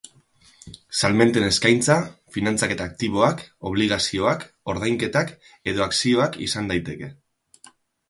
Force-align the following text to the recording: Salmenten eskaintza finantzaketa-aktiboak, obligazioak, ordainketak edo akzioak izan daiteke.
Salmenten 1.01 1.45
eskaintza 1.49 1.97
finantzaketa-aktiboak, 2.39 3.45
obligazioak, 3.73 4.49
ordainketak 4.77 5.33
edo 5.75 5.89
akzioak 5.91 6.45
izan 6.51 6.75
daiteke. 6.77 7.17